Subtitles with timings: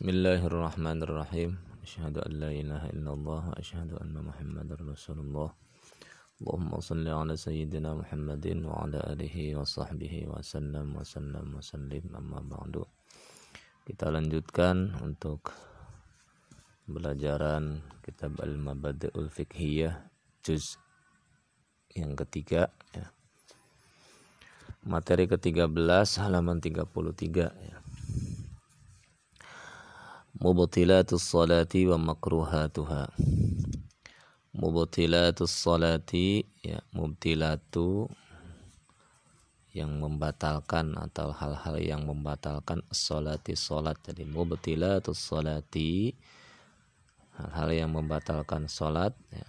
[0.00, 1.60] Bismillahirrahmanirrahim.
[1.84, 5.52] Asyhadu an la ilaha illallah wa asyhadu anna Muhammadar Rasulullah.
[6.40, 11.60] Allahumma salli ala sayyidina Muhammadin wa ala alihi wa sahbihi wa sallam wa sallam wa
[11.60, 12.80] sallim amma ba'du.
[13.84, 15.52] Kita lanjutkan untuk
[16.88, 20.00] pelajaran kitab Al-Mabadi'ul Fiqhiyah
[20.40, 20.80] juz
[21.92, 23.12] yang ketiga ya.
[24.80, 26.88] Materi ke-13 halaman 33
[27.52, 27.79] ya
[30.40, 33.12] mubtilatus salati wa makruhatuha
[34.56, 38.08] mubtilatus salati ya mubtilatu
[39.76, 46.16] yang membatalkan atau hal-hal yang membatalkan salati salat jadi mubtilatus salati
[47.36, 49.44] hal-hal yang membatalkan salat ya.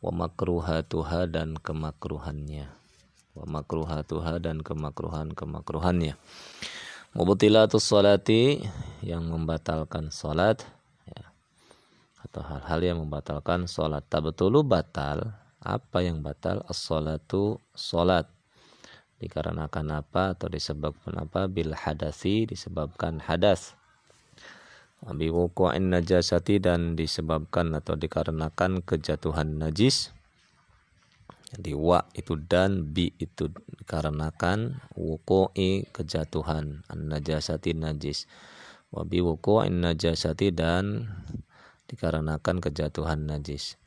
[0.00, 2.72] wa makruhatuha dan kemakruhannya.
[3.36, 6.16] wa makruhatuha dan kemakruhan kemakruhannya
[7.16, 8.60] mubtilatus salati
[9.00, 10.64] yang membatalkan salat
[11.08, 11.32] ya,
[12.24, 14.04] atau hal-hal yang membatalkan salat.
[14.10, 16.62] Tabtulu batal apa yang batal?
[16.68, 18.28] As-salatu salat.
[19.18, 21.50] Dikarenakan apa atau disebabkan apa?
[21.50, 23.74] Bil hadasi disebabkan hadas.
[25.02, 30.10] Abi wuku'in najasati dan disebabkan atau dikarenakan kejatuhan najis
[31.48, 33.48] jadi wa itu dan bi itu
[33.80, 38.28] dikarenakan wuku'i kejatuhan an najasati najis.
[38.92, 41.08] Wa bi najasati dan
[41.88, 43.80] dikarenakan kejatuhan najis.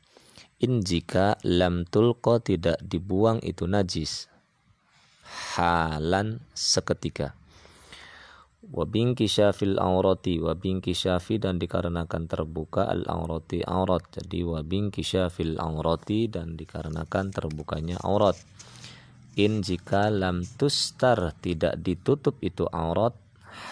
[0.58, 4.26] In jika lam tulko tidak dibuang itu najis.
[5.54, 7.38] Halan seketika
[8.70, 14.06] wabingki syafil aurati wabingki syafi dan dikarenakan terbuka al aurati aurat.
[14.14, 18.38] Jadi wabingki syafil aurati dan dikarenakan terbukanya aurat.
[19.34, 23.16] In jika lam tustar tidak ditutup itu aurat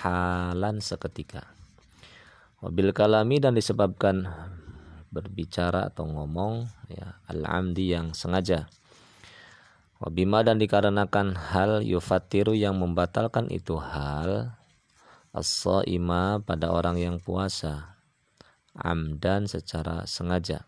[0.02, 1.46] halan seketika.
[2.60, 4.28] Wabil kalami dan disebabkan
[5.10, 8.66] berbicara atau ngomong ya al amdi yang sengaja.
[10.00, 14.56] Wabima dan dikarenakan hal yufatiru yang membatalkan itu hal
[15.30, 18.00] as-saima pada orang yang puasa.
[18.74, 20.66] Amdan secara sengaja.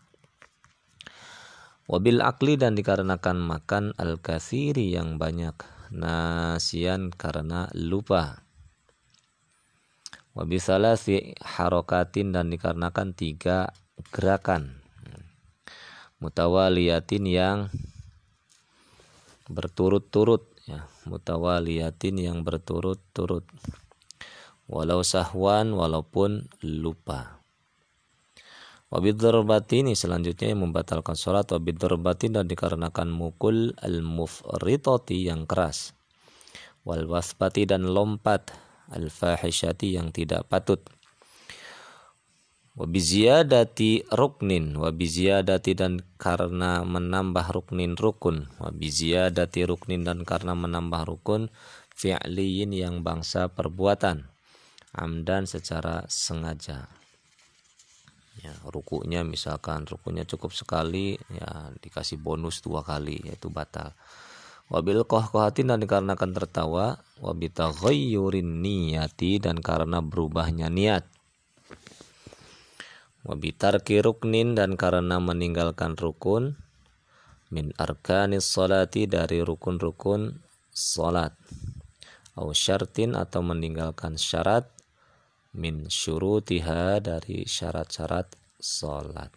[1.87, 5.55] Wabil akli dan dikarenakan makan al-kathiri yang banyak.
[5.91, 8.43] Nasian karena lupa.
[10.33, 13.69] Wabisalasi harokatin dan dikarenakan tiga
[14.09, 14.81] gerakan.
[16.23, 17.57] Mutawaliyatin yang
[19.51, 20.49] berturut-turut.
[20.63, 23.43] Ya mutawaliyatin yang berturut-turut
[24.73, 27.37] walau sahwan walaupun lupa.
[28.89, 35.93] Wabidzarbati ini selanjutnya yang membatalkan sholat wabidzarbati dan dikarenakan mukul al-mufritoti yang keras.
[36.85, 38.53] Wal wasbati dan lompat
[38.93, 40.81] al-fahishati yang tidak patut.
[42.73, 51.53] Wabiziyadati ruknin Wabiziyadati dan karena menambah ruknin rukun Wabiziyadati ruknin dan karena menambah rukun
[51.93, 54.32] Fi'liyin yang bangsa perbuatan
[54.93, 56.87] amdan secara sengaja.
[58.41, 63.93] Ya rukunya misalkan rukunya cukup sekali ya dikasih bonus dua kali yaitu batal.
[64.73, 71.05] Wabil kohkohatin dan dikarenakan tertawa wabita ghayyurin niyati dan karena berubahnya niat.
[73.21, 76.57] Wabitar kiruknin dan karena meninggalkan rukun
[77.53, 80.41] min arkanis salati dari rukun-rukun
[80.73, 81.37] salat.
[82.33, 84.72] Au syartin atau meninggalkan syarat
[85.53, 89.29] min syurutiha dari syarat-syarat salat.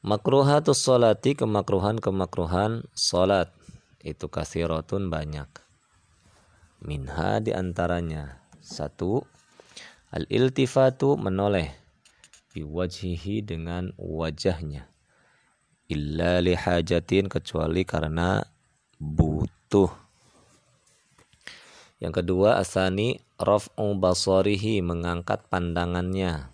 [0.00, 3.52] Makruhatus salati kemakruhan-kemakruhan salat
[4.00, 5.48] itu kasiratun banyak.
[6.80, 9.20] Minha di antaranya satu
[10.10, 11.76] al-iltifatu menoleh.
[12.50, 14.90] Biwajhihi dengan wajahnya.
[15.86, 18.42] Illa lihajatin kecuali karena
[18.98, 19.92] butuh.
[22.00, 26.52] Yang kedua asani raf'u basarihi mengangkat pandangannya.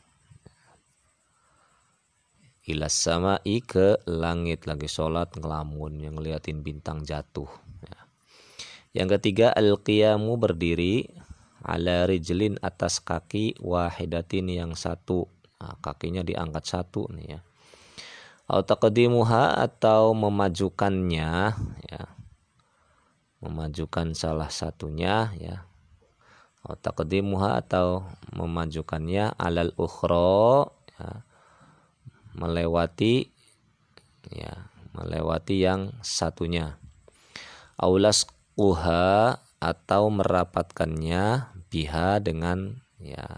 [2.66, 4.70] Ilas sama'i ke langit.
[4.70, 7.50] Lagi sholat ngelamun yang ngeliatin bintang jatuh.
[7.82, 7.98] Ya.
[9.02, 11.10] yang ketiga al-qiyamu berdiri
[11.62, 15.26] ala rijlin atas kaki wahidatin yang satu.
[15.58, 17.40] Nah, kakinya diangkat satu nih ya.
[18.46, 21.30] Atau taqdimuha atau memajukannya
[21.90, 22.04] ya.
[23.42, 25.65] Memajukan salah satunya ya
[26.74, 28.02] taqdimuha atau
[28.34, 30.66] memajukannya alal ukhra
[30.98, 31.22] ya,
[32.34, 33.30] melewati
[34.34, 36.80] ya melewati yang satunya.
[37.78, 38.26] Aulas
[38.58, 43.28] uha atau merapatkannya biha dengan ya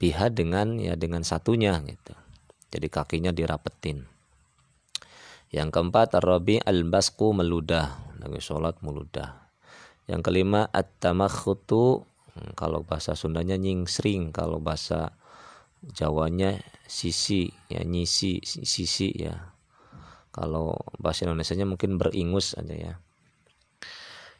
[0.00, 2.16] biha dengan ya dengan satunya gitu.
[2.72, 4.08] Jadi kakinya dirapetin.
[5.50, 7.98] Yang keempat Arabi al-basku meludah.
[8.22, 9.49] Lagi sholat meludah
[10.10, 12.02] yang kelima at-tamakhutu
[12.34, 15.14] hmm, kalau bahasa Sundanya nyingsring kalau bahasa
[15.80, 19.56] Jawanya sisi ya nyisi sisi ya.
[20.28, 22.94] Kalau bahasa Indonesia mungkin beringus aja ya.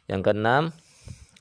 [0.05, 0.63] Yang keenam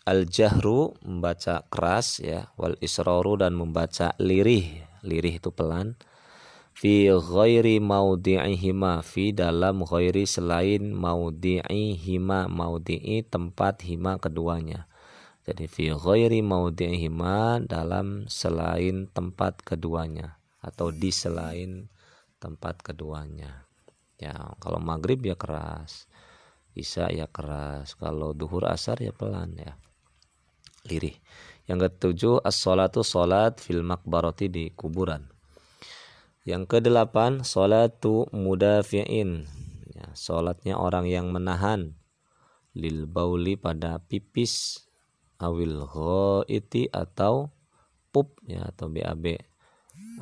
[0.08, 4.80] al-jahru membaca keras ya wal israru dan membaca lirih.
[5.04, 6.00] Lirih itu pelan
[6.80, 14.88] fi ghairi maudhi'ihima fi dalam ghairi selain maudhi'ihima maudhi'i tempat hima keduanya.
[15.44, 21.92] Jadi fi ghairi maudhi'ihima dalam selain tempat keduanya atau di selain
[22.40, 23.68] tempat keduanya.
[24.16, 26.08] Ya kalau maghrib ya keras
[26.72, 29.76] Isya ya keras kalau duhur asar ya pelan ya
[30.88, 31.20] lirih.
[31.68, 35.28] Yang ketujuh as-salatu salat fil makbarati di kuburan
[36.48, 39.44] yang kedelapan, salatu mudafi'in.
[39.92, 42.00] Ya, salatnya orang yang menahan
[42.72, 44.86] lil bauli pada pipis
[45.42, 47.50] awil ghaiti atau
[48.14, 49.36] pup ya atau BAB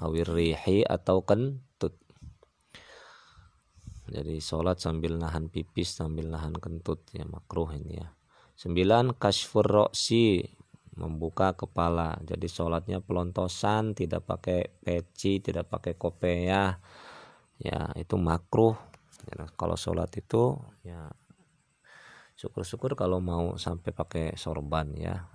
[0.01, 1.95] awil rihi atau kentut.
[4.09, 8.09] Jadi sholat sambil nahan pipis sambil nahan kentut ya makruh ini ya.
[8.59, 10.43] Sembilan kasfur roksi
[10.99, 12.19] membuka kepala.
[12.27, 16.75] Jadi sholatnya pelontosan, tidak pakai peci, tidak pakai kopiah,
[17.63, 18.75] ya itu makruh.
[19.29, 21.11] Ya, kalau sholat itu ya
[22.39, 25.27] syukur-syukur kalau mau sampai pakai sorban ya.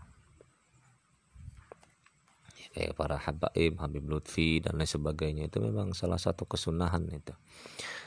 [2.57, 7.35] ya kayak para habaib, Habib Lutfi dan lain sebagainya itu memang salah satu kesunahan itu.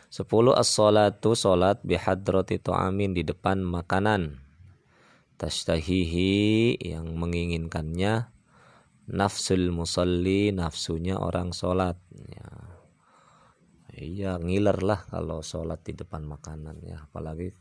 [0.08, 4.45] Sepuluh as-salatu salat bihadrati amin di depan makanan
[5.36, 8.32] tashtahihi yang menginginkannya
[9.06, 12.00] nafsul musalli nafsunya orang sholat.
[12.12, 12.48] Ya.
[13.96, 17.52] Iya ngiler lah kalau sholat di depan makanan ya apalagi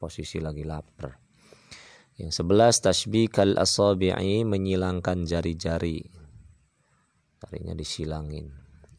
[0.00, 1.20] posisi lagi lapar.
[2.16, 2.80] Yang sebelas
[3.32, 6.04] kal asabi'i menyilangkan jari-jari.
[7.40, 8.52] Jarinya disilangin.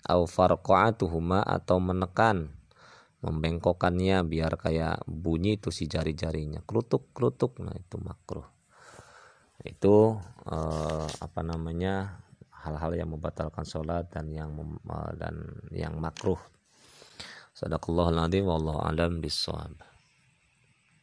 [0.04, 2.52] Au farqa'atuhuma atau menekan
[3.24, 6.62] membengkokannya biar kayak bunyi itu si jari-jarinya.
[6.68, 8.46] Kerutuk kerutuk nah itu makruh.
[9.64, 12.24] Itu eh, apa namanya
[12.64, 14.56] hal-hal yang membatalkan sholat dan yang
[14.88, 15.36] uh, dan
[15.76, 16.40] yang makruh.
[17.54, 19.93] Sadaqallahul adzim wallahu alam bisawab